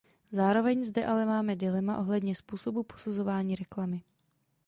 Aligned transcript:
Zároveň 0.37 0.77
zde 0.85 1.05
ale 1.05 1.25
máme 1.25 1.55
dilema 1.55 1.97
ohledně 1.97 2.35
způsobu 2.35 2.83
posuzování 2.83 3.55
reklamy. 3.55 4.01